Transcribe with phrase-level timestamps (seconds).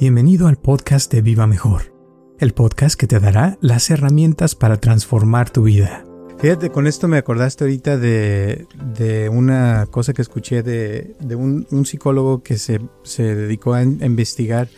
[0.00, 1.92] Bienvenido al podcast de Viva Mejor,
[2.38, 6.04] el podcast que te dará las herramientas para transformar tu vida.
[6.38, 11.66] Fíjate, con esto me acordaste ahorita de, de una cosa que escuché de, de un,
[11.72, 14.68] un, psicólogo que se, se dedicó a, investigar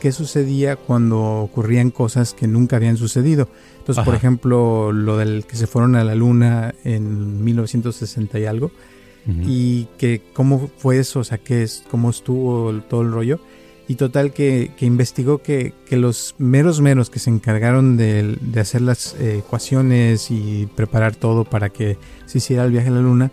[0.00, 3.48] qué sucedía cuando ocurrían cosas que nunca habían sucedido.
[3.78, 4.06] Entonces, Ajá.
[4.06, 8.72] por ejemplo, lo del que se fueron a la luna en 1960 y algo,
[9.28, 9.44] uh -huh.
[9.46, 13.38] y que cómo fue eso, o sea, qué es, cómo estuvo todo el rollo.
[13.86, 18.60] Y total que, que investigó que, que, los meros meros que se encargaron de, de
[18.60, 23.00] hacer las eh, ecuaciones y preparar todo para que se hiciera el viaje a la
[23.00, 23.30] luna,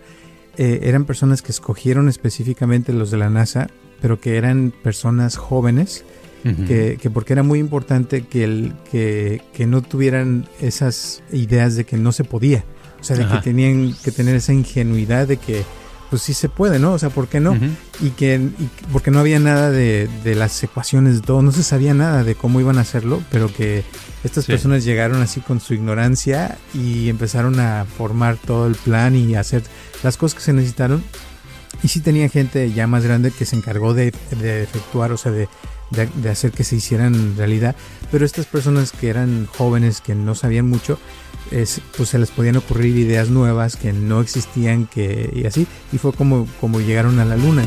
[0.58, 3.68] eh, eran personas que escogieron específicamente los de la NASA,
[4.02, 6.04] pero que eran personas jóvenes,
[6.44, 6.66] uh -huh.
[6.66, 11.84] que, que, porque era muy importante que, el, que, que no tuvieran esas ideas de
[11.84, 12.64] que no se podía.
[13.00, 13.38] O sea, de Ajá.
[13.40, 15.64] que tenían que tener esa ingenuidad de que
[16.12, 16.92] pues sí se puede, ¿no?
[16.92, 17.52] O sea, ¿por qué no?
[17.52, 17.70] Uh -huh.
[18.02, 21.62] Y que y porque no había nada de, de, las ecuaciones, de todo, no se
[21.62, 23.82] sabía nada de cómo iban a hacerlo, pero que
[24.22, 24.52] estas sí.
[24.52, 29.62] personas llegaron así con su ignorancia y empezaron a formar todo el plan y hacer
[30.02, 31.02] las cosas que se necesitaron.
[31.82, 35.32] Y sí tenía gente ya más grande que se encargó de, de efectuar, o sea,
[35.32, 35.48] de,
[35.92, 37.76] de, hacer que se hicieran realidad.
[38.10, 40.98] Pero estas personas que eran jóvenes, que no sabían mucho,
[41.50, 45.66] es, pues se les podían ocurrir ideas nuevas que no existían que, y así.
[45.92, 47.64] Y fue como, como llegaron a la luna.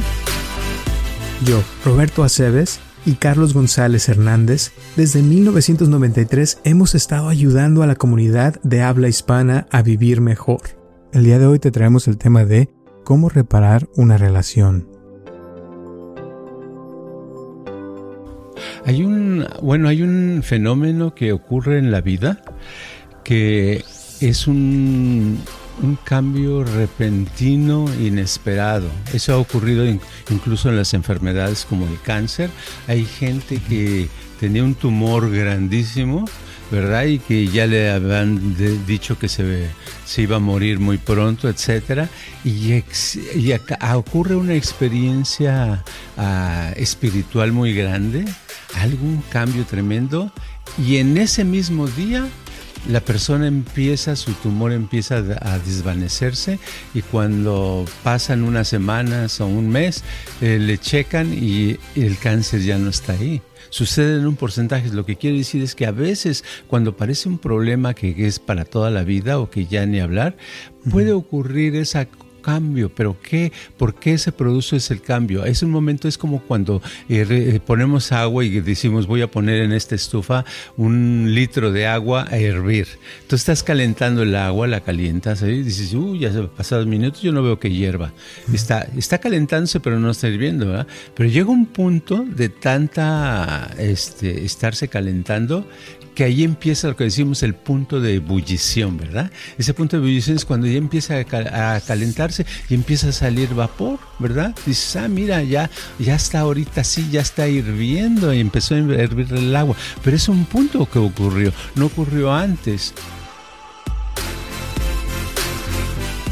[1.46, 8.60] Yo, Roberto Aceves y Carlos González Hernández, desde 1993 hemos estado ayudando a la comunidad
[8.64, 10.62] de habla hispana a vivir mejor.
[11.14, 12.70] El día de hoy te traemos el tema de
[13.04, 14.95] cómo reparar una relación.
[18.86, 22.42] Hay un, bueno, hay un fenómeno que ocurre en la vida
[23.24, 23.84] que
[24.22, 25.40] es un,
[25.82, 28.88] un, cambio repentino, inesperado.
[29.12, 29.84] Eso ha ocurrido
[30.30, 32.52] incluso en las enfermedades como el cáncer.
[32.88, 34.08] Hay gente que
[34.40, 36.26] tenía un tumor grandísimo,
[36.72, 37.06] ¿verdad?
[37.06, 38.56] Y que ya le habían
[38.86, 39.68] dicho que se,
[40.06, 42.10] se, iba a morir muy pronto, etcétera.
[42.44, 45.84] Y, acá, ocurre una experiencia
[46.18, 48.26] uh, espiritual muy grande,
[48.76, 50.32] algún cambio tremendo.
[50.78, 52.28] Y en ese mismo día
[52.90, 56.60] la persona empieza, su tumor empieza a desvanecerse
[56.94, 60.04] y cuando pasan unas semanas o un mes,
[60.42, 63.42] eh, le checan y el cáncer ya no está ahí.
[63.76, 67.38] Sucede en un porcentaje, lo que quiere decir es que a veces cuando parece un
[67.38, 70.38] problema que es para toda la vida o que ya ni hablar,
[70.90, 72.08] puede ocurrir esa
[72.46, 73.52] cambio, pero ¿qué?
[73.76, 75.46] ¿Por qué se produce ese cambio?
[75.46, 76.80] Es un momento, es como cuando
[77.10, 80.46] eh, ponemos agua y decimos voy a poner en esta estufa
[80.78, 82.88] un litro de agua a hervir.
[83.28, 87.24] Tú estás calentando el agua, la calientas y dices, uy, ya se han pasado minutos,
[87.24, 88.14] yo no veo que hierva.
[88.54, 90.88] Está, está calentándose, pero no está hirviendo, ¿verdad?
[91.16, 95.68] Pero llega un punto de tanta este, estarse calentando
[96.16, 99.30] que ahí empieza lo que decimos el punto de ebullición, ¿verdad?
[99.58, 104.00] Ese punto de ebullición es cuando ya empieza a, calentarse y empieza a salir vapor,
[104.18, 104.56] ¿verdad?
[104.66, 109.28] Dices, ah, mira, ya, ya está ahorita sí, ya está hirviendo y empezó a hervir
[109.34, 109.76] el agua.
[110.04, 112.94] Pero es un punto que ocurrió, no ocurrió antes.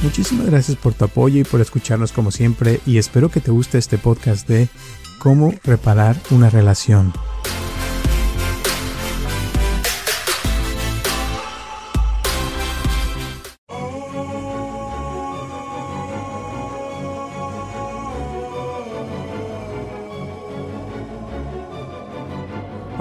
[0.02, 3.78] Muchísimas gracias por tu apoyo y por escucharnos como siempre y espero que te guste
[3.78, 4.68] este podcast de
[5.20, 7.14] cómo reparar una relación.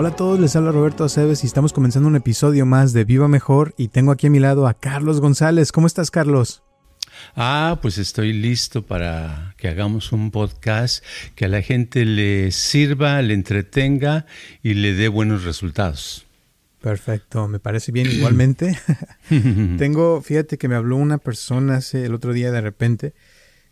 [0.03, 3.29] Hola a todos, les habla Roberto Aceves y estamos comenzando un episodio más de Viva
[3.29, 5.71] Mejor y tengo aquí a mi lado a Carlos González.
[5.71, 6.65] ¿Cómo estás, Carlos?
[7.37, 11.05] Ah, pues estoy listo para que hagamos un podcast
[11.37, 14.27] que a la gente le sirva, le entretenga
[14.61, 16.27] y le dé buenos resultados.
[16.81, 18.77] Perfecto, me parece bien igualmente.
[19.79, 23.15] tengo, fíjate que me habló una persona hace el otro día de repente,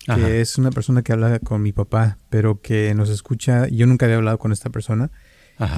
[0.06, 0.30] que Ajá.
[0.30, 4.18] es una persona que habla con mi papá, pero que nos escucha, yo nunca había
[4.18, 5.10] hablado con esta persona.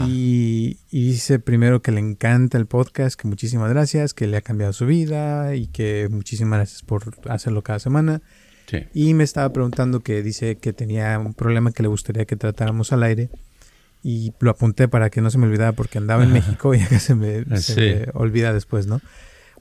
[0.07, 4.41] Y, y, dice primero que le encanta el podcast, que muchísimas gracias, que le ha
[4.41, 8.23] cambiado su vida y que muchísimas gracias por hacerlo cada semana.
[8.67, 8.85] Sí.
[8.95, 12.93] Y me estaba preguntando que dice que tenía un problema que le gustaría que tratáramos
[12.93, 13.31] al aire.
[14.05, 16.39] Y lo apunté para que no se me olvidara porque andaba en Ajá.
[16.39, 17.81] México y acá se, me, se sí.
[17.81, 19.01] me olvida después, ¿no?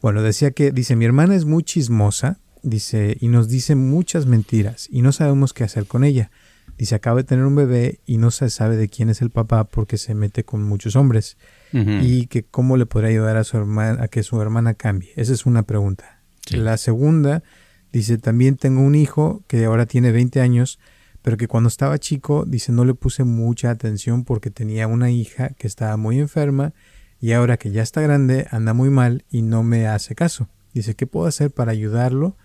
[0.02, 4.88] Bueno, decía que, dice, mi hermana es muy chismosa, dice, y nos dice muchas mentiras
[4.92, 6.32] y no sabemos qué hacer con ella.
[6.78, 9.66] Dice, acaba de tener un bebé y no se sabe de quién es el papá
[9.66, 11.38] porque se mete con muchos hombres.
[11.74, 12.04] Uh -huh.
[12.04, 15.12] Y que cómo le podría ayudar a su hermana a que su hermana cambie.
[15.16, 16.22] Esa es una pregunta.
[16.46, 16.58] Sí.
[16.58, 17.44] La segunda
[17.92, 20.80] dice, también tengo un hijo que ahora tiene 20 años,
[21.22, 25.50] pero que cuando estaba chico, dice, no le puse mucha atención porque tenía una hija
[25.50, 26.74] que estaba muy enferma
[27.20, 30.48] y ahora que ya está grande anda muy mal y no me hace caso.
[30.74, 32.38] Dice, ¿qué puedo hacer para ayudarlo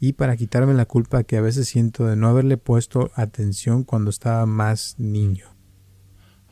[0.00, 4.10] y para quitarme la culpa que a veces siento de no haberle puesto atención cuando
[4.10, 5.46] estaba más niño?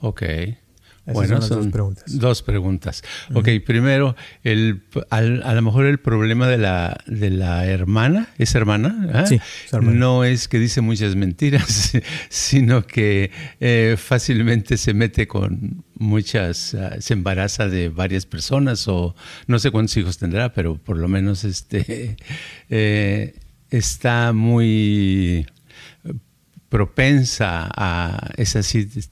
[0.00, 0.22] Ok
[1.06, 2.18] bueno, son, dos preguntas.
[2.18, 3.02] Dos preguntas.
[3.34, 4.14] Ok, primero,
[4.44, 9.10] el, a lo mejor el problema de la, de la hermana, ¿es hermana?
[9.12, 9.26] ¿Ah?
[9.26, 9.40] Sí,
[9.80, 11.92] No es que dice muchas mentiras,
[12.28, 19.16] sino que eh, fácilmente se mete con muchas, ah, se embaraza de varias personas o
[19.48, 22.16] no sé cuántos hijos tendrá, pero por lo menos este,
[22.70, 23.34] eh,
[23.70, 25.46] está muy
[26.72, 28.62] propensa a ese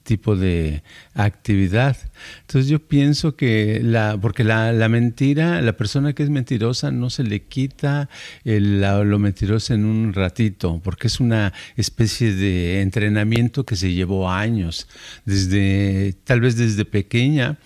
[0.01, 0.81] tipo de
[1.13, 1.95] actividad.
[2.39, 7.21] Entonces yo pienso que la, porque la, mentira, la persona que es mentirosa no se
[7.21, 8.09] le quita
[8.43, 14.87] lo mentiroso en un ratito, porque es una especie de entrenamiento que se llevó años,
[15.25, 17.59] desde, tal vez desde pequeña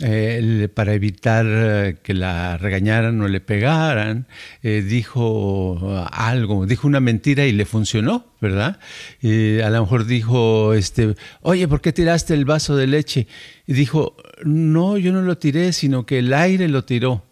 [0.00, 4.26] eh, para evitar eh, que la regañaran o le pegaran,
[4.62, 8.78] eh, dijo algo, dijo una mentira y le funcionó, ¿verdad?
[9.22, 13.26] a lo mejor dijo, este, oye, ¿por qué tiraste el vaso de leche?
[13.66, 17.24] Y dijo, no, yo no lo tiré, sino que el aire lo tiró.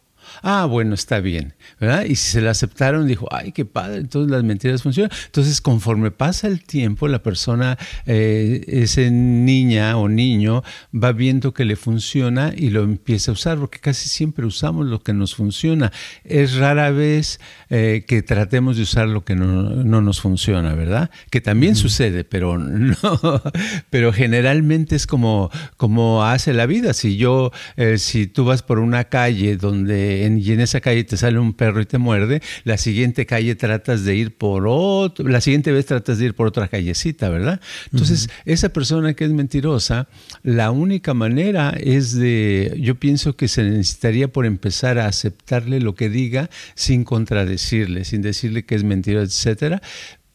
[0.42, 2.04] Ah, bueno, está bien, ¿verdad?
[2.04, 5.10] Y si se la aceptaron, dijo, ay, qué padre, entonces las mentiras funcionan.
[5.26, 10.62] Entonces, conforme pasa el tiempo, la persona, eh, ese niña o niño,
[10.94, 15.02] va viendo que le funciona y lo empieza a usar, porque casi siempre usamos lo
[15.02, 15.92] que nos funciona.
[16.24, 21.10] Es rara vez eh, que tratemos de usar lo que no, nos funciona, ¿verdad?
[21.30, 23.42] Que también sucede, pero no,
[23.90, 26.92] pero generalmente es como, como hace la vida.
[26.94, 31.16] Si yo, eh, si tú vas por una calle donde y en esa calle te
[31.16, 35.40] sale un perro y te muerde, la siguiente calle tratas de ir por otro, la
[35.40, 37.60] siguiente vez tratas de ir por otra callecita, ¿verdad?
[37.92, 40.08] Entonces, esa persona que es mentirosa,
[40.42, 45.94] la única manera es de, yo pienso que se necesitaría por empezar a aceptarle lo
[45.94, 49.82] que diga sin contradecirle, sin decirle que es mentira, etcétera,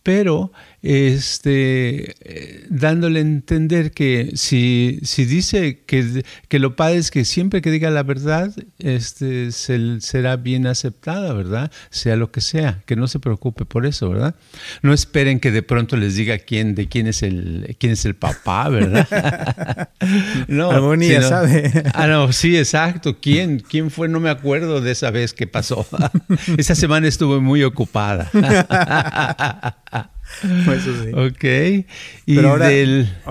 [0.03, 0.51] pero
[0.85, 7.25] este, eh, dándole a entender que si, si dice que, que, lo padre es que
[7.25, 11.71] siempre que diga la verdad, este, será bien aceptada, ¿verdad?
[11.89, 14.35] Sea lo que sea, que no se preocupe por eso, ¿verdad?
[14.83, 18.13] No esperen que de pronto les diga quién, de quién es el, quién es el
[18.13, 19.89] papá, ¿verdad?
[20.47, 21.71] no, Armonía, ¿sabe?
[21.95, 23.17] ah, no, sí, exacto.
[23.19, 24.07] ¿Quién, ¿Quién fue?
[24.07, 25.87] No me acuerdo de esa vez que pasó.
[26.57, 28.29] Esa semana estuve muy ocupada.
[30.43, 31.11] Eso sí.
[31.13, 31.85] Ok.
[32.25, 32.69] Y Pero ahora,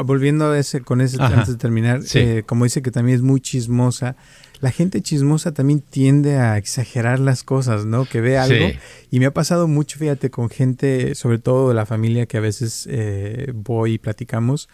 [0.04, 3.40] volviendo a ese, con ese antes de terminar, eh, como dice que también es muy
[3.40, 4.16] chismosa,
[4.60, 8.06] la gente chismosa también tiende a exagerar las cosas, ¿no?
[8.06, 8.70] Que ve algo.
[9.10, 12.40] Y me ha pasado mucho, fíjate, con gente, sobre todo de la familia que a
[12.40, 14.68] veces eh, voy y platicamos,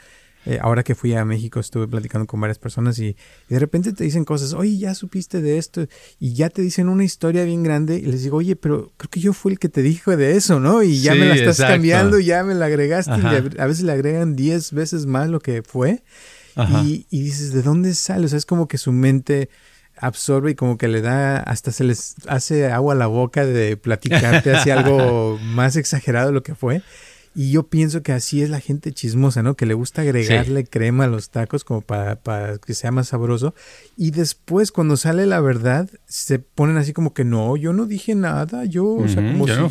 [0.46, 3.16] eh, ahora que fui a México estuve platicando con varias personas y,
[3.48, 5.87] de repente te dicen cosas, oye, ya supiste de esto
[6.19, 9.20] y ya te dicen una historia bien grande y les digo, oye, pero creo que
[9.20, 10.82] yo fui el que te dijo de eso, ¿no?
[10.82, 14.37] Y ya me la estás cambiando, ya me la agregaste y a veces le agregan
[14.37, 16.02] 10 veces más lo que fue
[16.84, 18.26] y, y, dices, ¿de dónde sale?
[18.26, 19.48] O sea, es como que su mente
[19.96, 23.76] absorbe y como que le da, hasta se les hace agua a la boca de
[23.76, 26.82] platicarte así algo más exagerado de lo que fue.
[27.34, 29.54] Y yo pienso que así es la gente chismosa, ¿no?
[29.54, 33.54] Que le gusta agregarle crema a los tacos como para, para, que sea más sabroso.
[33.96, 38.14] Y después, cuando sale la verdad, se ponen así como que no, yo no dije
[38.14, 39.68] nada, yo, o sea, como si yo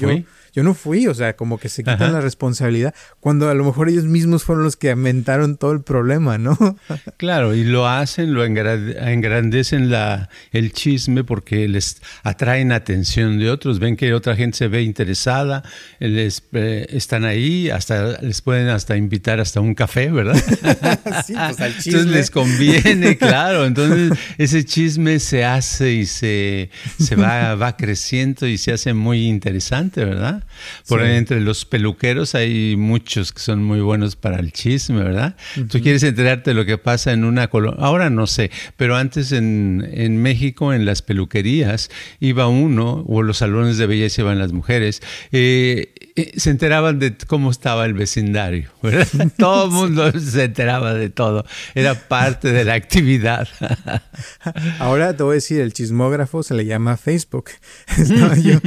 [0.54, 3.90] yo no fui, o sea, como que se quitan la responsabilidad, cuando a lo mejor
[3.90, 6.58] ellos mismos fueron los que aumentaron todo el problema, ¿no?
[7.18, 13.80] claro, y lo hacen, lo engrandecen la, el chisme porque les atraen atención de otros,
[13.80, 15.64] ven que otra gente se ve interesada,
[16.00, 20.36] les eh, están ahí, hasta les pueden hasta invitar hasta un café, ¿verdad?
[21.26, 22.00] sí, pues al chisme.
[22.00, 28.48] Entonces les conviene, claro, entonces ese chisme se hace y se, se va, va creciendo
[28.48, 30.44] y se hace muy interesante, ¿verdad?
[30.88, 35.36] Por entre los peluqueros hay muchos que son muy buenos para el chisme, ¿verdad?
[35.70, 37.80] Tú quieres enterarte de lo que pasa en una colonia.
[37.82, 41.90] Ahora no sé, pero antes en, en, México, en las peluquerías,
[42.20, 45.02] iba uno, o los salones de belleza iban las mujeres,
[45.32, 49.08] eh, eh, se enteraban de cómo estaba el vecindario, ¿verdad?
[49.38, 51.46] Todo el mundo se enteraba de todo.
[51.76, 53.48] Era parte de la actividad.
[54.80, 57.52] Ahora te voy a decir, el chismógrafo se le llama Facebook.
[57.98, 58.60] Estaba yo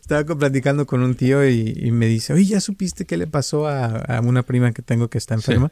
[0.00, 4.20] estaba platicando con un tío y, me dice, oye, ¿ya supiste qué le pasó a,
[4.24, 5.70] una prima que tengo que está enferma?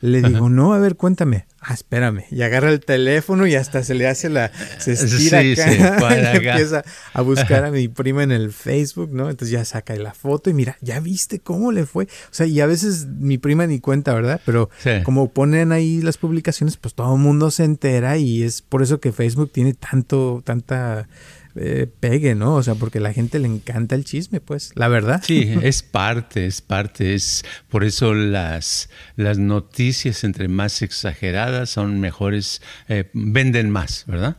[0.00, 1.46] Le digo, no, a ver, cuéntame.
[1.60, 2.24] Ah, espérame.
[2.30, 4.52] Y agarra el teléfono y hasta se le hace la...
[4.78, 9.28] Se estira acá, empieza a buscar a mi prima en el Facebook, ¿no?
[9.28, 12.04] Entonces ya saca la foto y mira, ¿ya viste cómo ¿cómo le fue?
[12.04, 14.40] O sea, y a veces mi prima ni cuenta, ¿verdad?
[14.46, 14.70] Pero
[15.02, 19.00] como ponen ahí las publicaciones, pues todo el mundo se entera y es por eso
[19.00, 21.08] que Facebook tiene tanto, tanta
[21.56, 22.54] eh, pegue, ¿no?
[22.54, 25.20] O sea, porque a la gente le encanta el chisme, pues, la verdad.
[25.24, 31.98] Sí, es parte, es parte, es por eso las, las noticias entre más exageradas son
[31.98, 34.36] mejores, eh, venden más, ¿verdad?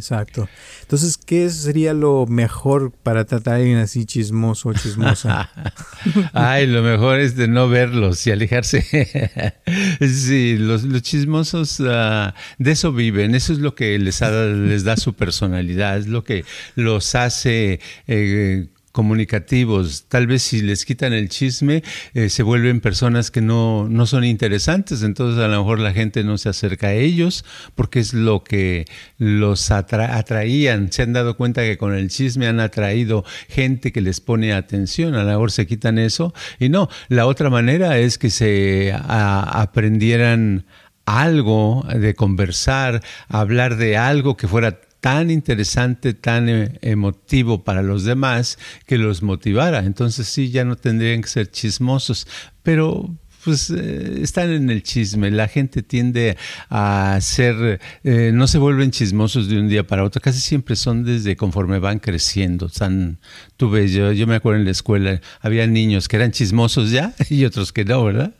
[0.00, 0.48] Exacto.
[0.80, 5.50] Entonces, ¿qué sería lo mejor para tratar a alguien así chismoso o chismosa?
[6.32, 8.80] Ay, lo mejor es de no verlos y alejarse.
[10.00, 15.12] sí, los, chismosos uh, de eso viven, eso es lo que les, les da su
[15.12, 17.78] personalidad, es lo que los hace...
[18.06, 20.04] Eh, comunicativos.
[20.08, 21.82] Tal vez si les quitan el chisme,
[22.14, 26.24] eh, se vuelven personas que no, no son interesantes, entonces a lo mejor la gente
[26.24, 27.44] no se acerca a ellos
[27.74, 28.86] porque es lo que
[29.18, 30.92] los atraían.
[30.92, 35.14] Se han dado cuenta que con el chisme han atraído gente que les pone atención,
[35.14, 36.34] a lo mejor se quitan eso.
[36.58, 40.66] Y no, la otra manera es que se aprendieran
[41.04, 48.04] algo de conversar, hablar de algo que fuera tan interesante, tan eh, emotivo para los
[48.04, 49.80] demás que los motivara.
[49.80, 52.26] Entonces sí, ya no tendrían que ser chismosos,
[52.62, 53.10] pero
[53.44, 55.30] pues eh, están en el chisme.
[55.30, 56.36] La gente tiende
[56.68, 61.04] a ser, eh, no se vuelven chismosos de un día para otro, casi siempre son
[61.04, 62.68] desde conforme van creciendo.
[62.68, 63.18] San,
[63.56, 67.14] tú ves, yo, yo me acuerdo en la escuela, había niños que eran chismosos ya
[67.30, 68.34] y otros que no, ¿verdad?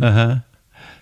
[0.00, 0.46] Ajá.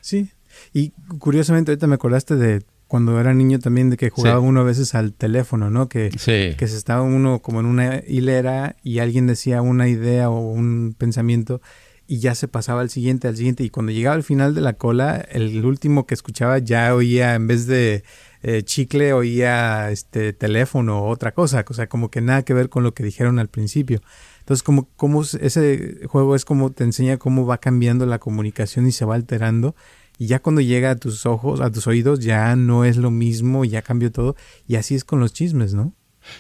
[0.01, 0.31] Sí.
[0.73, 4.65] Y curiosamente ahorita me acordaste de cuando era niño también de que jugaba uno a
[4.65, 5.89] veces al teléfono, ¿no?
[5.89, 10.41] Que, que se estaba uno como en una hilera y alguien decía una idea o
[10.41, 11.61] un pensamiento
[12.09, 13.63] y ya se pasaba al siguiente, al siguiente.
[13.63, 17.47] Y cuando llegaba al final de la cola, el último que escuchaba ya oía, en
[17.47, 18.03] vez de
[18.43, 21.65] eh, chicle, oía este teléfono o otra cosa.
[21.69, 24.01] O sea, como que nada que ver con lo que dijeron al principio.
[24.41, 28.91] Entonces, como, como ese juego es como te enseña cómo va cambiando la comunicación y
[28.91, 29.77] se va alterando
[30.21, 33.65] y ya cuando llega a tus ojos, a tus oídos, ya no es lo mismo,
[33.65, 34.37] ya cambió todo.
[34.69, 35.95] Y así es con los chismes, ¿no?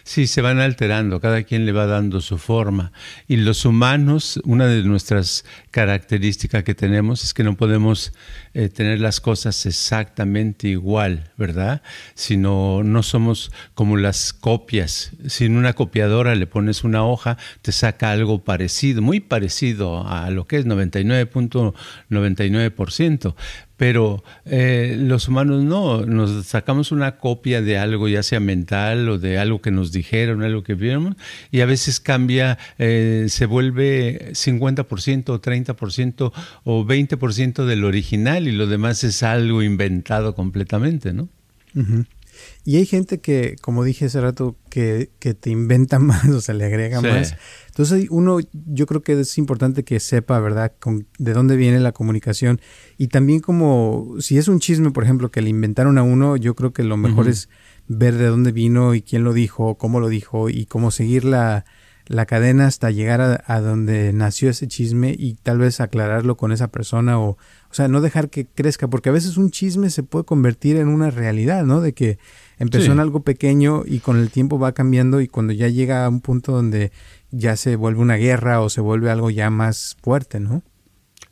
[0.05, 2.93] Sí, se van alterando, cada quien le va dando su forma.
[3.27, 8.13] Y los humanos, una de nuestras características que tenemos es que no podemos
[8.53, 11.81] eh, tener las cosas exactamente igual, ¿verdad?
[12.15, 15.13] Sino no somos como las copias.
[15.27, 20.29] Si en una copiadora le pones una hoja, te saca algo parecido, muy parecido a
[20.31, 23.35] lo que es 99.99%.
[23.81, 29.19] pero eh, los humanos no, nos sacamos una copia de algo, ya sea mental o
[29.19, 31.17] de algo que nos dijeron, algo que vieron,
[31.51, 36.33] y a veces cambia, eh, se vuelve 50% o 30%
[36.65, 41.31] o 20% del original y lo demás es algo inventado completamente, ¿no?
[42.65, 46.55] Y hay gente que, como dije hace rato, que, que, te inventa más, o sea,
[46.55, 47.37] le agrega más.
[47.69, 51.93] Entonces, uno, yo creo que es importante que sepa, ¿verdad?, con, de dónde viene la
[51.93, 52.61] comunicación.
[52.99, 56.55] Y también como, si es un chisme, por ejemplo, que le inventaron a uno, yo
[56.55, 57.49] creo que lo mejor es
[57.89, 61.65] ver de dónde vino y quién lo dijo, cómo lo dijo y cómo seguir la,
[62.11, 66.67] la cadena hasta llegar a, donde nació ese chisme y tal vez aclararlo con esa
[66.67, 67.38] persona o, o
[67.71, 71.12] sea, no dejar que crezca, porque a veces un chisme se puede convertir en una
[71.12, 71.81] realidad, ¿no?
[71.81, 72.19] De que
[72.59, 76.09] empezó en algo pequeño y con el tiempo va cambiando y cuando ya llega a
[76.09, 76.90] un punto donde
[77.31, 80.64] ya se vuelve una guerra o se vuelve algo ya más fuerte, ¿no?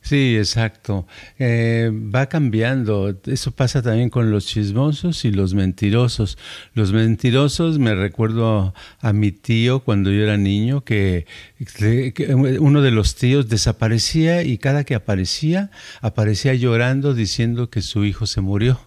[0.08, 1.06] Sí, exacto.
[1.38, 3.14] Eh, va cambiando.
[3.26, 6.38] Eso pasa también con los chismosos y los mentirosos.
[6.72, 11.26] Los mentirosos, me recuerdo a, mi tío cuando yo era niño, que,
[12.58, 18.24] uno de los tíos desaparecía y cada que aparecía, aparecía llorando diciendo que su hijo
[18.24, 18.80] se murió.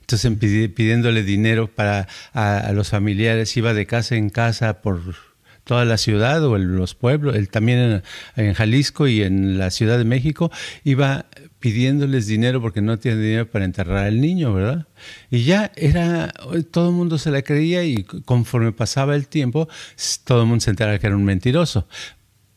[0.00, 0.30] Entonces
[0.74, 5.00] pidiéndole dinero para a los familiares, iba de casa en casa por
[5.66, 8.02] toda la ciudad o los pueblos, él también
[8.36, 10.50] en, Jalisco y en la Ciudad de México,
[10.84, 11.26] iba
[11.58, 14.86] pidiéndoles dinero porque no tiene dinero para enterrar al niño, ¿verdad?
[15.28, 16.32] Y ya era,
[16.70, 19.68] todo el mundo se la creía y conforme pasaba el tiempo,
[20.22, 21.88] todo el mundo se enteraba que era un mentiroso.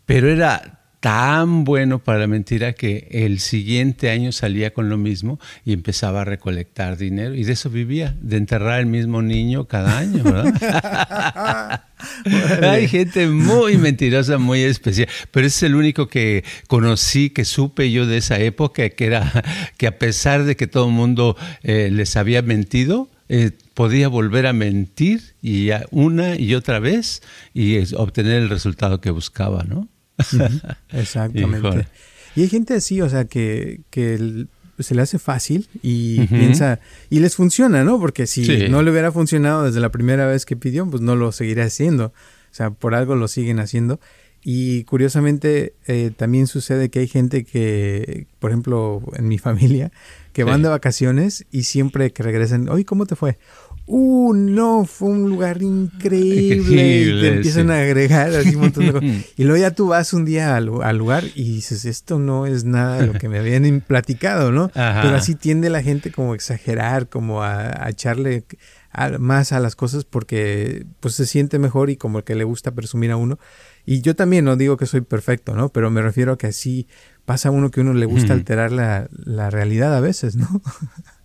[0.06, 5.39] Pero era tan bueno para la mentira que el siguiente año salía con lo mismo
[5.63, 9.98] y empezaba a recolectar dinero y de eso vivía, de enterrar al mismo niño cada
[9.98, 11.84] año, ¿verdad?
[12.70, 18.06] Hay gente muy mentirosa, muy especial, pero es el único que conocí, que supe yo
[18.06, 19.44] de esa época, que era
[19.77, 24.48] que a pesar de que todo el mundo eh, les había mentido, eh, podía volver
[24.48, 27.22] a mentir y una y otra vez
[27.53, 29.88] y obtener el resultado que buscaba, ¿no?
[30.90, 31.88] Exactamente.
[32.36, 34.48] Y hay gente así, o sea, que, que
[34.80, 38.00] se le hace fácil y piensa, y les funciona, ¿no?
[38.00, 41.32] Porque si no le hubiera funcionado desde la primera vez que pidió, pues no lo
[41.32, 42.06] seguiría haciendo.
[42.06, 44.00] O sea, por algo lo siguen haciendo.
[44.42, 49.92] Y curiosamente eh, también sucede que hay gente que, por ejemplo, en mi familia,
[50.34, 53.38] que van de vacaciones y siempre que regresan, oye, ¿cómo te fue?
[53.91, 57.08] Uh, no, fue un lugar increíble.
[57.17, 59.10] y te empiezan a agregar así un montón de cosas.
[59.36, 60.65] Y luego ya tú vas un día al,
[60.96, 64.69] lugar y dices, esto no es nada de lo que me habían platicado, ¿no?
[64.74, 68.46] Pero así tiende la gente como a exagerar, como a, echarle
[69.17, 73.10] más a las cosas porque pues se siente mejor y como que le gusta presumir
[73.10, 73.39] a uno.
[73.88, 75.69] Y yo también no digo que soy perfecto, ¿no?
[75.69, 76.88] Pero me refiero a que así
[77.25, 80.48] pasa a uno que uno le gusta alterar la, la realidad a veces, ¿no?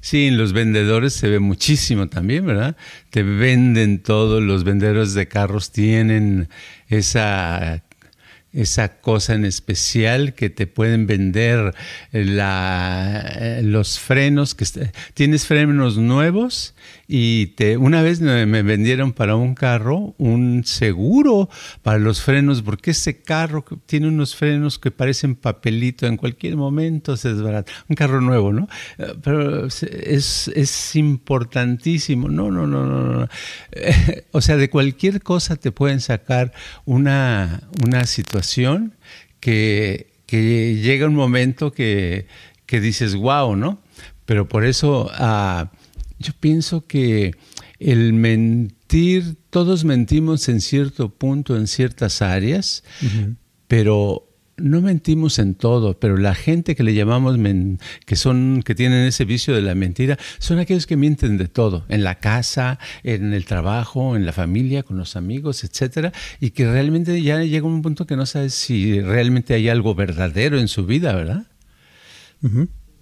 [0.00, 2.76] Sí, en los vendedores se ve muchísimo también, ¿verdad?
[3.10, 6.48] Te venden todo, los vendedores de carros tienen
[6.88, 7.82] esa
[8.52, 11.72] esa cosa en especial que te pueden vender
[12.10, 14.56] la, eh, los frenos,
[15.14, 16.74] tienes frenos nuevos
[17.12, 21.48] y te, una vez me, vendieron para un carro un seguro
[21.82, 27.16] para los frenos, porque ese carro tiene unos frenos que parecen papelito, en cualquier momento
[27.16, 27.72] se desbarata.
[27.88, 28.68] Un carro nuevo, ¿no?
[28.98, 32.28] Eh, pero es, es importantísimo.
[32.28, 33.02] No, no, no, no.
[33.02, 33.28] no.
[34.30, 36.52] o sea, de cualquier cosa te pueden sacar
[36.84, 38.94] una, una situación
[39.40, 42.28] que, que llega un momento que,
[42.66, 43.82] que dices, wow, ¿no?
[44.26, 45.10] Pero por eso...
[45.18, 45.79] Uh,
[46.20, 47.34] yo pienso que
[47.78, 52.84] el mentir, todos mentimos en cierto punto, en ciertas áreas,
[53.66, 57.38] pero no mentimos en todo, pero la gente que le llamamos
[58.04, 61.86] que son que tienen ese vicio de la mentira son aquellos que mienten de todo,
[61.88, 66.70] en la casa, en el trabajo, en la familia, con los amigos, etcétera, y que
[66.70, 70.84] realmente ya llega un punto que no sabes si realmente hay algo verdadero en su
[70.84, 71.46] vida, ¿verdad?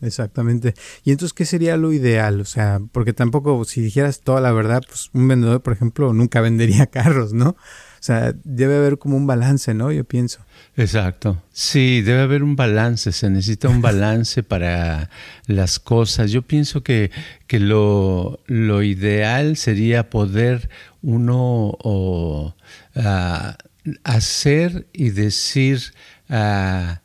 [0.00, 0.74] Exactamente.
[1.04, 2.40] Y entonces, ¿qué sería lo ideal?
[2.40, 6.40] O sea, porque tampoco, si dijeras toda la verdad, pues un vendedor, por ejemplo, nunca
[6.48, 7.50] vendería carros, ¿no?
[7.50, 9.90] O sea, debe haber como un balance, ¿no?
[9.90, 10.40] Yo pienso.
[10.76, 11.42] Exacto.
[11.52, 15.10] Sí, debe haber un balance, se necesita un balance para
[15.46, 16.30] las cosas.
[16.30, 17.10] Yo pienso que,
[17.48, 20.70] que lo, lo, ideal sería poder
[21.02, 21.76] uno
[22.94, 23.56] ah,
[24.04, 25.92] hacer y decir...
[26.30, 26.98] Uh,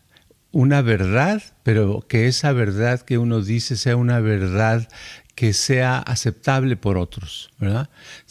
[0.53, 4.87] una verdad, pero que esa verdad que uno dice sea una verdad
[5.35, 7.89] que sea aceptable por otros, ¿verdad?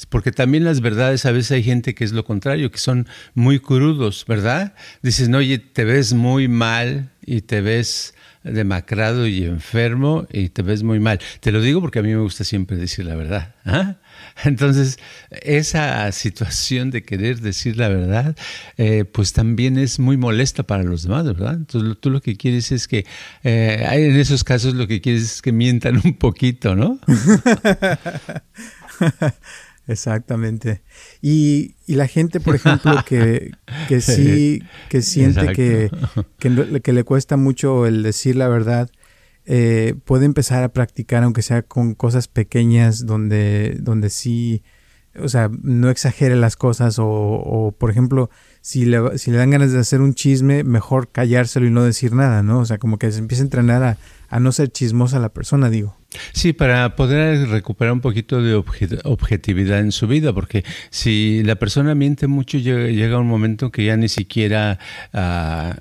[0.09, 3.59] Porque también las verdades a veces hay gente que es lo contrario, que son muy
[3.59, 4.75] crudos, ¿verdad?
[5.03, 10.63] Dices, no, oye, te ves muy mal y te ves demacrado y enfermo y te
[10.63, 11.21] ves muy mal.
[11.41, 13.55] Te lo digo porque a mí me gusta siempre decir la verdad.
[13.65, 13.97] ¿ah?
[14.45, 14.99] Entonces,
[15.31, 18.37] esa situación de querer decir la verdad,
[18.77, 21.55] eh, pues también es muy molesta para los demás, ¿verdad?
[21.55, 23.07] Entonces, tú lo que quieres es que,
[23.45, 26.99] eh, en esos casos lo que quieres es que mientan un poquito, ¿no?
[29.87, 30.83] Exactamente.
[31.21, 33.51] Y, la gente, por ejemplo, que,
[33.89, 35.91] que sí, que siente que,
[36.39, 38.91] que, que, le cuesta mucho el decir la verdad,
[39.45, 44.63] eh, puede empezar a practicar, aunque sea con cosas pequeñas, donde, donde sí,
[45.19, 48.31] o sea, no exagere las cosas o, o por ejemplo,
[48.63, 52.13] si le, si le dan ganas de hacer un chisme, mejor callárselo y no decir
[52.13, 52.61] nada, ¿no?
[52.61, 53.83] O sea, como que se empieza a entrenar
[54.31, 55.95] a, no ser chismosa la persona, digo.
[56.33, 61.95] Sí, para poder recuperar un poquito de objetividad en su vida, porque si la persona
[61.95, 64.79] miente mucho, llega, un momento que ya ni siquiera
[65.13, 65.75] ah,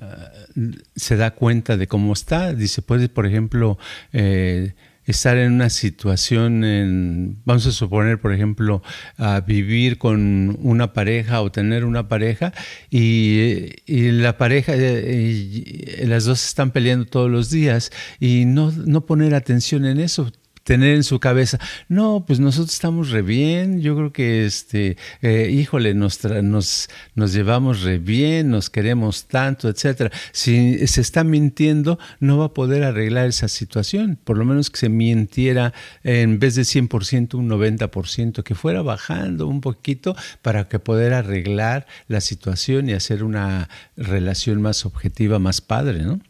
[0.94, 2.52] se da cuenta de cómo está.
[2.52, 3.78] Dice, puede, por ejemplo,
[4.12, 4.74] eh,
[5.06, 8.82] estar en una situación, en, vamos a suponer, por ejemplo,
[9.16, 12.52] a vivir con una pareja o tener una pareja
[12.90, 19.34] y, la pareja, eh, las dos están peleando todos los días y no, no poner
[19.34, 20.30] atención en eso
[20.64, 25.50] tener en su cabeza, no, pues nosotros estamos re bien, yo creo que, este, eh,
[25.52, 30.10] híjole, nos, nos, nos llevamos re bien, nos queremos tanto, etcétera.
[30.32, 34.78] Si se está mintiendo, no va a poder arreglar esa situación, por lo menos que
[34.78, 35.72] se mintiera
[36.04, 41.86] en vez de 100%, un 90%, que fuera bajando un poquito para que poder arreglar
[42.08, 46.20] la situación y hacer una relación más objetiva, más padre, ¿no?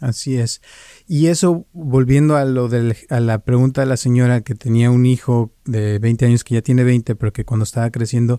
[0.00, 0.60] Así es.
[1.06, 5.06] Y eso, volviendo a lo de a la pregunta de la señora que tenía un
[5.06, 8.38] hijo de 20 años que ya tiene 20, pero que cuando estaba creciendo,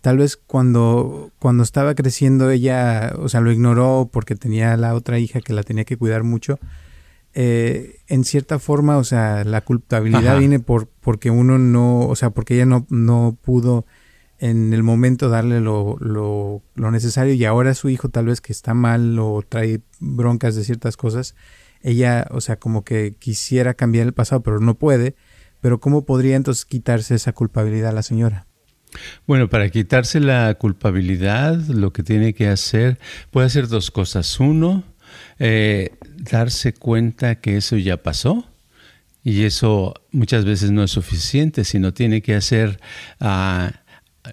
[0.00, 5.18] tal vez cuando, cuando estaba creciendo ella, o sea, lo ignoró porque tenía la otra
[5.18, 6.58] hija que la tenía que cuidar mucho.
[7.32, 12.30] Eh, en cierta forma, o sea, la culpabilidad viene por porque uno no, o sea,
[12.30, 13.86] porque ella no, no pudo
[14.40, 18.52] en el momento darle lo, lo, lo, necesario y ahora su hijo tal vez que
[18.52, 21.34] está mal o trae broncas de ciertas cosas,
[21.82, 25.14] ella, o sea, como que quisiera cambiar el pasado, pero no puede,
[25.60, 28.46] pero ¿cómo podría entonces quitarse esa culpabilidad a la señora?
[29.26, 32.98] Bueno, para quitarse la culpabilidad, lo que tiene que hacer,
[33.30, 34.40] puede hacer dos cosas.
[34.40, 34.84] Uno,
[35.38, 38.46] eh, darse cuenta que eso ya pasó.
[39.22, 42.80] Y eso muchas veces no es suficiente, sino tiene que hacer
[43.20, 43.68] uh,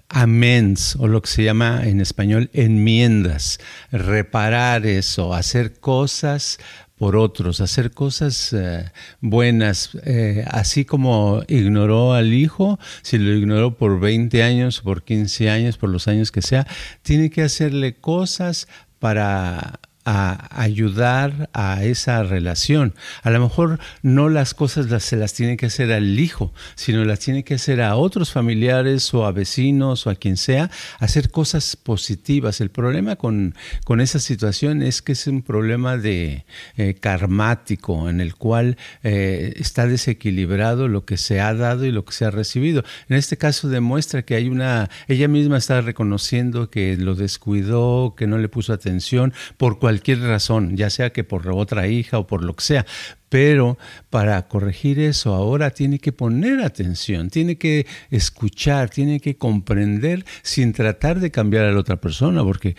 [0.08, 3.58] amends o lo que se llama en español enmiendas,
[3.90, 6.58] reparar eso, hacer cosas
[6.96, 13.76] por otros, hacer cosas eh, buenas, eh, así como ignoró al hijo, si lo ignoró
[13.76, 16.66] por 20 años, por 15 años, por los años que sea,
[17.02, 18.66] tiene que hacerle cosas
[18.98, 19.78] para
[20.10, 22.94] a ayudar a esa relación.
[23.22, 27.04] A lo mejor no las cosas las, se las tiene que hacer al hijo, sino
[27.04, 31.30] las tiene que hacer a otros familiares o a vecinos o a quien sea, hacer
[31.30, 32.62] cosas positivas.
[32.62, 36.46] El problema con, con esa situación es que es un problema de
[36.78, 42.06] eh, karmático en el cual eh, está desequilibrado lo que se ha dado y lo
[42.06, 42.82] que se ha recibido.
[43.10, 48.26] En este caso demuestra que hay una, ella misma está reconociendo que lo descuidó, que
[48.26, 52.26] no le puso atención por cualquier cualquier razón, ya sea que por otra hija o
[52.26, 52.86] por lo que sea,
[53.28, 53.78] pero
[54.10, 60.72] para corregir eso ahora tiene que poner atención, tiene que escuchar, tiene que comprender sin
[60.72, 62.76] tratar de cambiar a la otra persona, porque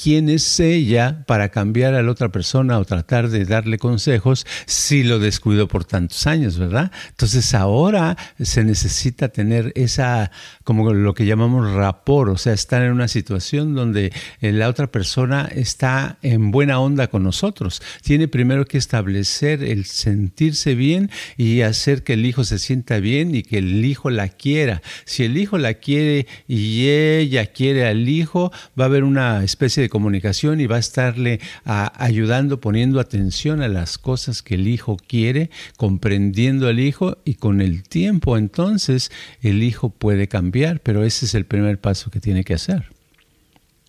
[0.00, 5.02] quién es ella para cambiar a la otra persona o tratar de darle consejos si
[5.02, 6.92] lo descuidó por tantos años, ¿verdad?
[7.08, 10.30] Entonces ahora se necesita tener esa,
[10.62, 14.86] como lo que llamamos rapor, o sea, estar en una situación donde eh, la otra
[14.86, 17.82] persona está en buena onda con nosotros.
[18.02, 23.34] Tiene primero que establecer el sentirse bien y hacer que el hijo se sienta bien
[23.34, 24.80] y que el hijo la quiera.
[25.04, 29.82] Si el hijo la quiere y ella quiere al hijo, va a haber una especie
[29.82, 34.96] de comunicación y va a estarle ayudando, poniendo atención a las cosas que el hijo
[34.96, 41.26] quiere, comprendiendo al hijo y con el tiempo entonces el hijo puede cambiar, pero ese
[41.26, 42.98] es el primer paso que tiene que hacer.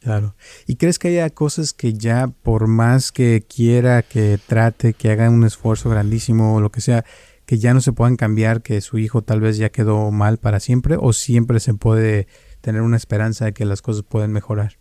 [0.02, 0.36] Claro.
[0.66, 5.30] ¿Y crees que haya cosas que ya por más que quiera, que trate, que haga
[5.30, 7.04] un esfuerzo grandísimo o lo que sea,
[7.46, 10.60] que ya no se puedan cambiar, que su hijo tal vez ya quedó mal para
[10.60, 12.28] siempre o siempre se puede
[12.62, 14.78] tener una esperanza de que las cosas pueden mejorar?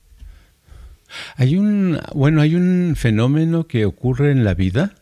[1.37, 4.94] Hay un, bueno, hay un fenómeno que ocurre en la vida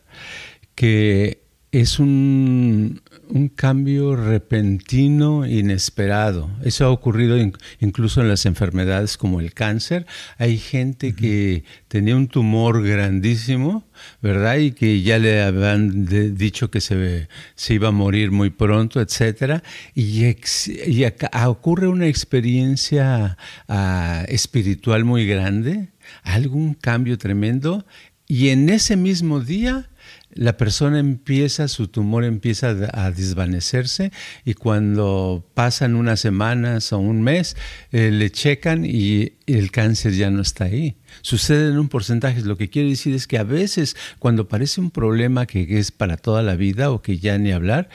[0.75, 1.41] que
[1.71, 6.49] es un, un cambio repentino, inesperado.
[6.63, 7.37] Eso ha ocurrido
[7.79, 10.05] incluso en las enfermedades como el cáncer.
[10.37, 13.83] Hay gente que tenía un tumor grandísimo,
[14.21, 14.57] ¿verdad?
[14.57, 16.05] Y que ya le habían
[16.37, 19.61] dicho que se, se, iba a morir muy pronto, etcétera.
[19.93, 21.05] Y, y
[21.45, 25.89] ocurre una experiencia ah, espiritual muy grande,
[26.27, 27.85] algún cambio tremendo.
[28.27, 29.89] Y en ese mismo día
[30.37, 34.11] la persona empieza, su tumor empieza a desvanecerse
[34.45, 37.55] y cuando pasan unas semanas o un mes,
[37.91, 40.97] eh, le checan y el cáncer ya no está ahí.
[41.21, 42.41] Sucede en un porcentaje.
[42.41, 46.17] Lo que quiero decir es que a veces cuando parece un problema que es para
[46.17, 47.89] toda la vida o que ya ni hablar,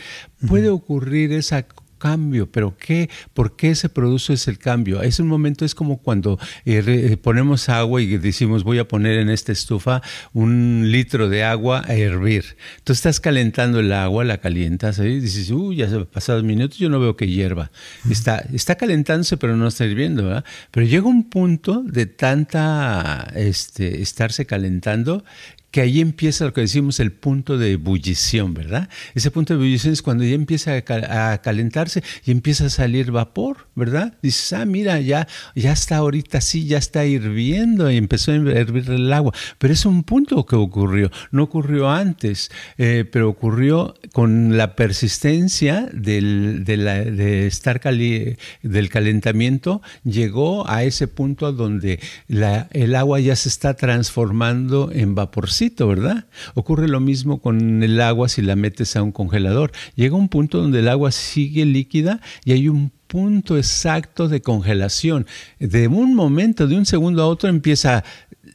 [0.49, 1.67] puede ocurrir esa
[2.03, 3.09] cambio, pero ¿qué?
[3.33, 5.03] ¿Por qué se produce ese cambio?
[5.03, 9.21] Es un momento, es como cuando eh, eh, ponemos agua y decimos voy a poner
[9.21, 12.57] en esta estufa un litro de agua a hervir.
[12.79, 16.77] Entonces estás calentando el agua, la calientas y dices, uy, ya se han pasado minutos,
[16.79, 17.71] yo no veo que hierva.
[18.11, 20.45] Está, está calentándose, pero no está hirviendo, ¿verdad?
[20.73, 25.25] Pero llega un punto de tanta este, estarse calentando
[25.73, 28.91] que ahí empieza lo que decimos el punto de ebullición, ¿verdad?
[29.15, 33.69] Ese punto de ebullición es cuando ya empieza a, calentarse y empieza a salir vapor,
[33.75, 34.13] ¿verdad?
[34.23, 38.91] Dices, ah, mira, ya, ya está ahorita sí, ya está hirviendo y empezó a hervir
[38.91, 39.33] el agua.
[39.59, 45.89] Pero es un punto que ocurrió, no ocurrió antes, eh, pero ocurrió con la persistencia
[45.91, 53.73] del, de, estar del calentamiento, llegó a ese punto donde el agua ya se está
[53.73, 56.27] transformando en vaporcito ¿verdad?
[56.55, 59.73] Ocurre lo mismo con el agua si la metes a un congelador.
[59.95, 65.27] Llega un punto donde el agua sigue líquida y hay un punto exacto de congelación.
[65.59, 68.05] De un momento, de un segundo a otro, empieza,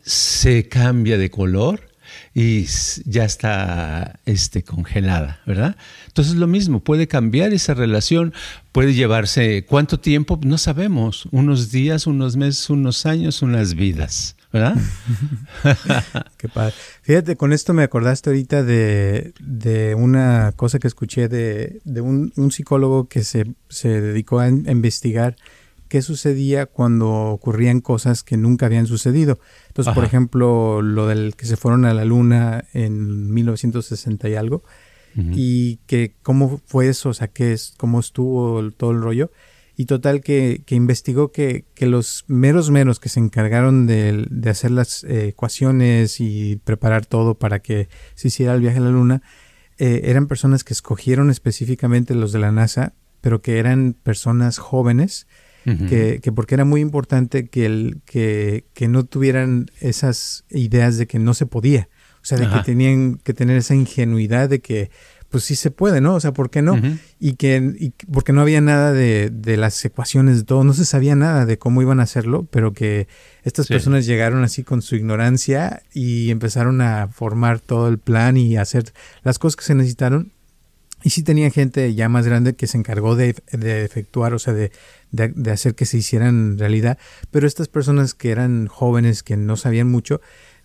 [0.04, 1.87] se cambia de color
[2.40, 2.68] y
[3.06, 5.76] ya está este, congelada, ¿verdad?
[6.06, 8.32] Entonces lo mismo, puede cambiar esa relación,
[8.72, 10.40] puede llevarse, ¿cuánto tiempo?
[10.44, 14.36] No sabemos, unos días, unos meses, unos años, unas vidas.
[14.54, 14.76] ¿verdad?
[16.38, 16.76] Qué padre.
[17.02, 23.24] Fíjate, con esto me acordaste ahorita de, una cosa que escuché de, un, psicólogo que
[23.24, 23.46] se,
[23.84, 25.38] dedicó a, investigar
[25.88, 29.40] qué sucedía cuando ocurrían cosas que nunca habían sucedido.
[29.68, 34.64] Entonces, por ejemplo, lo del que se fueron a la luna en 1960 y algo,
[35.16, 39.32] y que cómo fue eso, o sea, qué es, cómo estuvo todo el rollo.
[39.76, 44.50] Y total que, que investigó que, que, los meros meros que se encargaron de, de
[44.50, 48.90] hacer las eh, ecuaciones y preparar todo para que se hiciera el viaje a la
[48.90, 49.22] Luna,
[49.78, 55.28] eh, eran personas que escogieron específicamente los de la NASA, pero que eran personas jóvenes,
[55.90, 61.08] que, que, porque era muy importante que, el, que, que no tuvieran esas ideas de
[61.08, 61.90] que no se podía.
[62.22, 64.90] O sea, de que tenían que tener esa ingenuidad de que
[65.30, 66.16] pues sí se puede, ¿no?
[66.16, 66.80] O sea, ¿por qué no?
[67.20, 70.86] Y que y porque no había nada de, de, las ecuaciones de todo, no se
[70.86, 73.08] sabía nada de cómo iban a hacerlo, pero que
[73.44, 78.58] estas personas llegaron así con su ignorancia y empezaron a formar todo el plan y
[78.58, 80.32] hacer las cosas que se necesitaron.
[81.08, 84.52] Y sí tenía gente ya más grande que se encargó de, de efectuar, o sea,
[84.52, 84.74] de,
[85.12, 86.98] de, hacer que se hicieran realidad.
[87.32, 90.20] Pero estas personas que eran jóvenes, que no sabían mucho,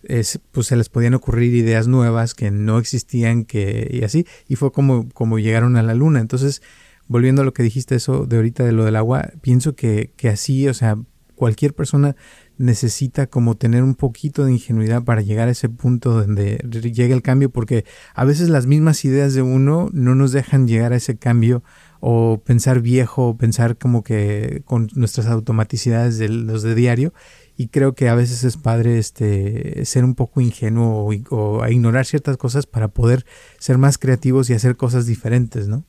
[0.05, 4.73] pues se les podían ocurrir ideas nuevas que no existían que y así y fue
[4.73, 6.61] como como llegaron a la luna entonces
[7.07, 10.27] volviendo a lo que dijiste eso de ahorita de lo del agua pienso que, que
[10.27, 10.97] así o sea
[11.35, 12.17] cualquier persona
[12.57, 17.21] necesita como tener un poquito de ingenuidad para llegar a ese punto donde llegue el
[17.21, 21.17] cambio porque a veces las mismas ideas de uno no nos dejan llegar a ese
[21.17, 21.63] cambio
[21.99, 27.13] o pensar viejo o pensar como que con nuestras automaticidades de los de diario
[27.55, 32.37] y creo que a veces es padre este ser un poco ingenuo o, ignorar ciertas
[32.37, 33.25] cosas para poder
[33.59, 35.85] ser más creativos y hacer cosas diferentes, ¿no?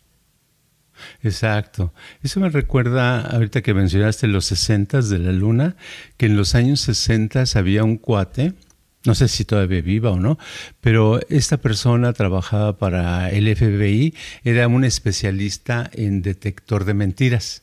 [1.22, 1.92] Exacto.
[2.22, 5.76] Eso me recuerda, ahorita que mencionaste los 60 de la luna,
[6.16, 8.54] que en los años 60 había un cuate,
[9.04, 10.38] no sé si todavía viva o no,
[10.80, 17.62] pero esta persona trabajaba para el FBI, era un especialista en detector de mentiras.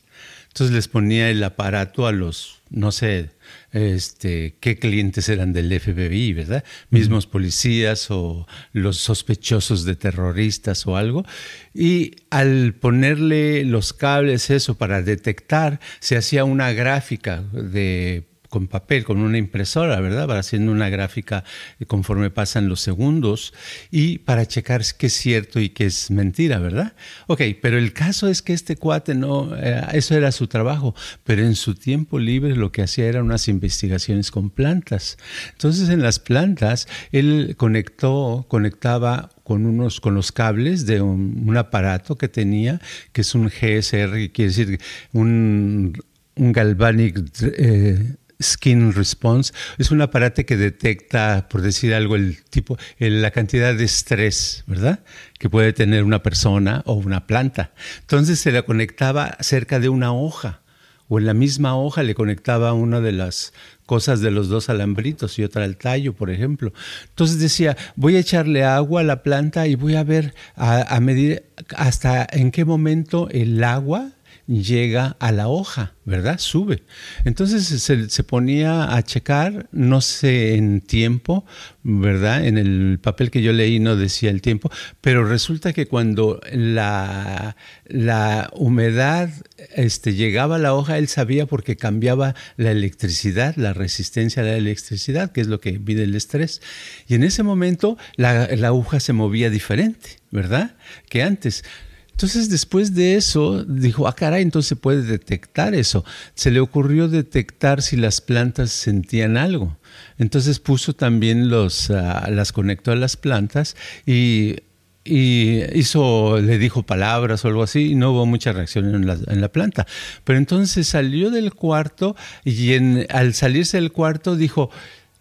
[0.52, 3.30] Entonces les ponía el aparato a los, no sé,
[3.70, 6.62] este, qué clientes eran del FBI, ¿verdad?
[6.90, 11.24] Mismos policías o los sospechosos de terroristas o algo.
[11.72, 19.02] Y al ponerle los cables, eso, para detectar, se hacía una gráfica de con papel,
[19.02, 20.26] con una impresora, ¿verdad?
[20.26, 21.42] Para haciendo una gráfica
[21.86, 23.54] conforme pasan los segundos
[23.90, 26.92] y para checar qué es cierto y qué es mentira, ¿verdad?
[27.28, 31.42] Ok, pero el caso es que este cuate no, eh, eso era su trabajo, pero
[31.42, 35.16] en su tiempo libre lo que hacía eran unas investigaciones con plantas.
[35.52, 42.18] Entonces en las plantas él conectó, conectaba con unos con los cables de un, aparato
[42.18, 44.78] que tenía que es un GSR que quiere decir
[45.12, 45.94] un,
[46.36, 52.76] un galvanic eh, Skin Response es un aparato que detecta, por decir algo, el tipo,
[52.98, 55.00] la cantidad de estrés, ¿verdad?
[55.38, 57.72] Que puede tener una persona o una planta.
[58.00, 60.62] Entonces se la conectaba cerca de una hoja
[61.08, 63.52] o en la misma hoja le conectaba una de las
[63.84, 66.72] cosas de los dos alambritos y otra al tallo, por ejemplo.
[67.10, 71.44] Entonces decía, voy a echarle agua a la planta y voy a ver, a medir
[71.76, 74.12] hasta en qué momento el agua
[74.46, 76.38] llega a la hoja, ¿verdad?
[76.38, 76.82] Sube.
[77.24, 81.44] Entonces se, ponía a checar, no sé en tiempo,
[81.82, 82.44] ¿verdad?
[82.44, 87.56] En el papel que yo leí no decía el tiempo, pero resulta que cuando la,
[87.86, 89.30] la humedad
[89.74, 94.56] este, llegaba a la hoja, él sabía porque cambiaba la electricidad, la resistencia a la
[94.56, 96.60] electricidad, que es lo que mide el estrés.
[97.06, 100.76] Y en ese momento la, la hoja se movía diferente, ¿verdad?
[101.08, 101.64] Que antes.
[102.12, 106.04] Entonces después de eso dijo, ah caray, entonces se puede detectar eso.
[106.34, 109.76] Se le ocurrió detectar si las plantas sentían algo.
[110.18, 114.56] Entonces puso también los, uh, las conectó a las plantas y,
[115.04, 119.18] y, hizo, le dijo palabras o algo así y no hubo mucha reacción en la,
[119.26, 119.86] en la planta.
[120.24, 124.70] Pero entonces salió del cuarto y en, al salirse del cuarto dijo,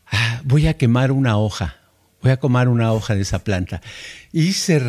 [0.08, 1.81] ah, voy a quemar una hoja
[2.22, 3.82] voy a comer una hoja de esa planta.
[4.32, 4.82] Y se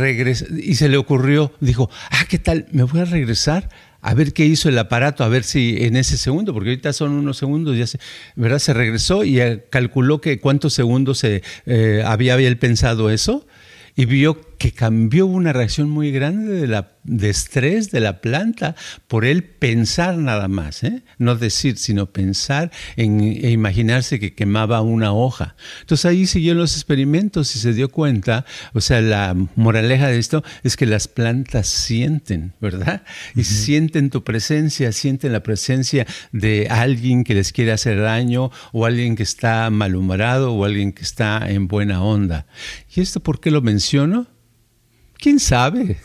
[0.64, 2.66] y se le ocurrió, dijo, ah, ¿qué tal?
[2.73, 3.68] Me voy a regresar
[4.03, 7.12] a ver qué hizo el aparato, a ver si en ese segundo, porque ahorita son
[7.12, 8.01] unos segundos, ya se,
[8.35, 8.59] ¿verdad?
[8.59, 13.47] Se regresó y eh, calculó que cuántos segundos se, eh, había, había él pensado eso
[13.95, 18.77] y vio que cambió una reacción muy grande de, la, de estrés de la planta
[19.09, 21.03] por él pensar nada más, ¿eh?
[21.18, 25.57] no decir, sino pensar en, e imaginarse que quemaba una hoja.
[25.81, 30.44] Entonces ahí siguió los experimentos y se dio cuenta, o sea, la moraleja de esto
[30.62, 33.03] es que las plantas sienten, ¿verdad?
[33.35, 38.87] Y sienten tu presencia, sienten la presencia de alguien que les quiere hacer daño o
[38.87, 42.46] alguien que está malhumorado o alguien que está en buena onda.
[42.94, 44.29] ¿Y esto por qué lo menciono?
[45.23, 45.99] ¿Quién sabe?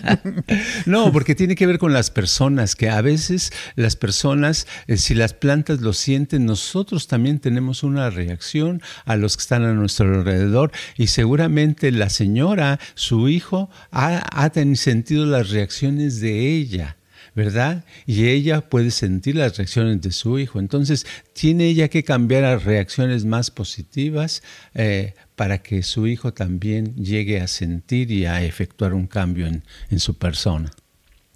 [0.86, 5.14] no, porque tiene que ver con las personas, que a veces las personas, eh, si
[5.14, 10.14] las plantas lo sienten, nosotros también tenemos una reacción a los que están a nuestro
[10.14, 16.98] alrededor y seguramente la señora, su hijo, ha, ha sentido las reacciones de ella.
[17.34, 17.84] ¿Verdad?
[18.06, 20.58] Y ella puede sentir las reacciones de su hijo.
[20.58, 24.42] Entonces, tiene ella que cambiar a reacciones más positivas
[24.74, 29.62] eh, para que su hijo también llegue a sentir y a efectuar un cambio en,
[29.98, 30.70] su persona.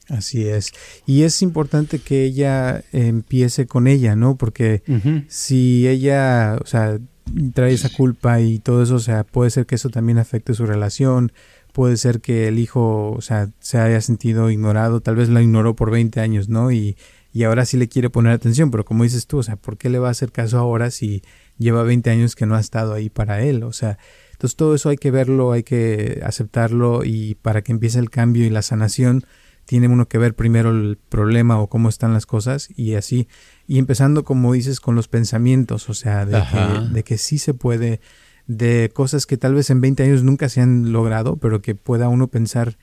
[0.08, 0.72] Así es.
[1.06, 4.36] Y es importante que ella empiece con ella, ¿no?
[4.36, 4.82] Porque
[5.28, 6.98] si ella, o sea,
[7.54, 10.66] trae esa culpa y todo eso, o sea, puede ser que eso también afecte su
[10.66, 11.32] relación,
[11.78, 15.76] puede ser que el hijo, o sea, se haya sentido ignorado, tal vez la ignoró
[15.76, 16.72] por 20 años, ¿no?
[16.72, 16.96] Y,
[17.32, 19.88] y ahora sí le quiere poner atención, pero como dices tú, o sea, ¿por qué
[19.88, 21.22] le va a hacer caso ahora si
[21.56, 23.62] lleva 20 años que no ha estado ahí para él?
[23.62, 23.96] O sea,
[24.32, 28.44] entonces todo eso hay que verlo, hay que aceptarlo y para que empiece el cambio
[28.44, 29.22] y la sanación,
[29.64, 33.28] tiene uno que ver primero el problema o cómo están las cosas y así.
[33.68, 37.54] Y empezando, como dices, con los pensamientos, o sea, de, que, de que sí se
[37.54, 38.00] puede
[38.48, 42.08] de cosas que tal vez en 20 años nunca se han logrado, pero que pueda
[42.08, 42.76] uno pensar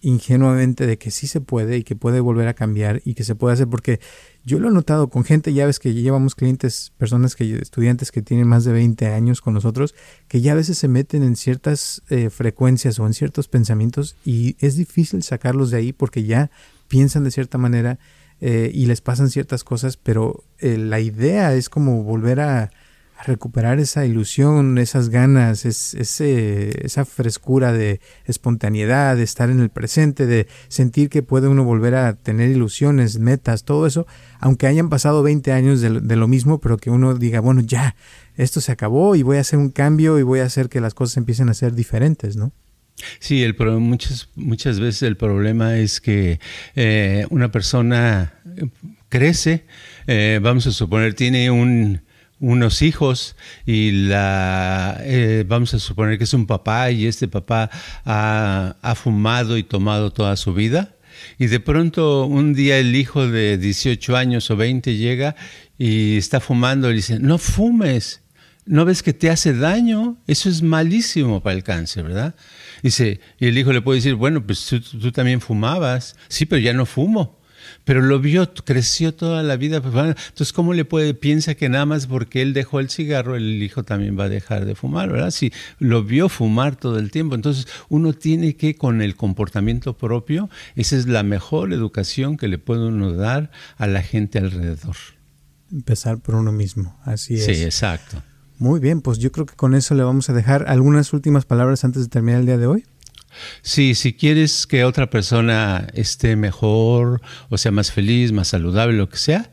[0.00, 3.34] ingenuamente de que sí se puede y que puede volver a cambiar y que se
[3.34, 3.98] puede hacer porque
[4.44, 8.22] yo lo he notado con gente, ya ves que llevamos clientes, personas que estudiantes que
[8.22, 9.96] tienen más de 20 años con nosotros,
[10.28, 14.56] que ya a veces se meten en ciertas eh, frecuencias o en ciertos pensamientos y
[14.60, 16.52] es difícil sacarlos de ahí porque ya
[16.86, 17.98] piensan de cierta manera
[18.40, 22.70] eh, y les pasan ciertas cosas, pero eh, la idea es como volver a,
[23.18, 29.70] a recuperar esa ilusión, esas ganas, ese, esa frescura de espontaneidad, de estar en el
[29.70, 34.06] presente, de sentir que puede uno volver a tener ilusiones, metas, todo eso,
[34.38, 37.96] aunque hayan pasado 20 años de, lo mismo, pero que uno diga, bueno, ya,
[38.36, 40.94] esto se acabó y voy a hacer un cambio y voy a hacer que las
[40.94, 42.52] cosas empiecen a ser diferentes, ¿no?
[43.18, 46.38] Sí, el muchas, muchas veces el problema es que
[46.76, 48.34] eh, una persona
[49.08, 49.64] crece,
[50.06, 52.02] eh, vamos a suponer, tiene un,
[52.40, 57.70] unos hijos y la eh, vamos a suponer que es un papá y este papá
[58.04, 60.94] ha, fumado y tomado toda su vida.
[61.38, 65.34] Y de pronto un día el hijo de 18 años o 20 llega
[65.76, 68.22] y está fumando y dice no fumes.
[68.66, 72.34] No ves que te hace daño eso es malísimo para el cáncer verdad
[72.82, 76.16] dice y el hijo le puede decir bueno pues tú también fumabas.
[76.28, 77.37] Sí pero ya no fumo
[77.84, 79.80] pero lo vio, creció toda la vida.
[79.80, 83.62] Pues, entonces, ¿cómo le puede, piensa que nada más porque él dejó el cigarro, el
[83.62, 85.30] hijo también va a dejar de fumar, ¿verdad?
[85.30, 87.34] Si lo vio fumar todo el tiempo.
[87.34, 92.58] Entonces, uno tiene que, con el comportamiento propio, esa es la mejor educación que le
[92.58, 94.96] puede uno dar a la gente alrededor.
[95.70, 97.44] Empezar por uno mismo, así es.
[97.44, 98.22] Sí, exacto.
[98.58, 101.84] Muy bien, pues yo creo que con eso le vamos a dejar algunas últimas palabras
[101.84, 102.84] antes de terminar el día de hoy.
[103.62, 109.08] Sí, si quieres que otra persona esté mejor, o sea, más feliz, más saludable, lo
[109.08, 109.50] que sea,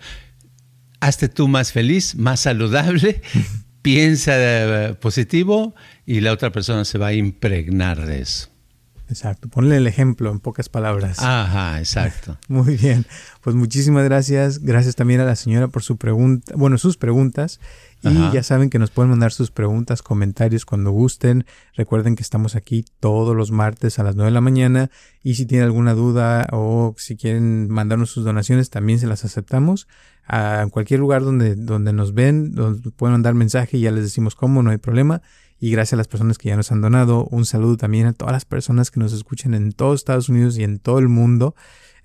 [1.00, 3.22] hazte tú más feliz, más saludable,
[3.82, 8.50] piensa eh, positivo y la otra persona se va a impregnar de eso.
[9.08, 11.20] Exacto, ponle el ejemplo en pocas palabras.
[11.20, 12.38] Ajá, exacto.
[12.48, 13.06] Muy bien,
[13.42, 14.60] pues muchísimas gracias.
[14.60, 17.60] Gracias también a la señora por su pregunta, bueno, sus preguntas.
[18.06, 21.46] Y ya saben que nos pueden mandar sus preguntas, comentarios cuando gusten.
[21.74, 24.92] Recuerden que estamos aquí todos los martes a las 9 de la mañana.
[25.24, 29.88] Y si tienen alguna duda o si quieren mandarnos sus donaciones, también se las aceptamos.
[30.28, 34.36] A cualquier lugar donde, donde nos ven, donde pueden mandar mensaje y ya les decimos
[34.36, 35.22] cómo, no hay problema.
[35.60, 37.26] Y gracias a las personas que ya nos han donado.
[37.32, 40.64] Un saludo también a todas las personas que nos escuchan en todos Estados Unidos y
[40.64, 41.56] en todo el mundo.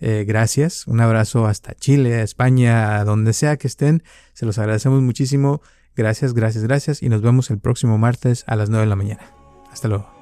[0.01, 0.87] Eh, gracias.
[0.87, 4.03] Un abrazo hasta Chile, España, a donde sea que estén.
[4.33, 5.61] Se los agradecemos muchísimo.
[5.97, 7.03] Gracias, gracias, gracias.
[7.03, 9.23] Y nos vemos el próximo martes a las 9 de la mañana.
[9.71, 10.21] Hasta luego.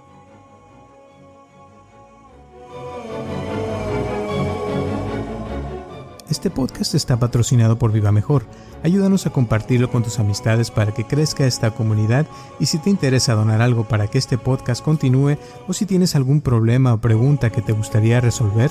[6.31, 8.45] Este podcast está patrocinado por Viva Mejor.
[8.83, 12.27] Ayúdanos a compartirlo con tus amistades para que crezca esta comunidad
[12.61, 16.43] y si te interesa donar algo para que este podcast continúe o si tienes algún
[16.43, 18.71] problema o pregunta que te gustaría resolver,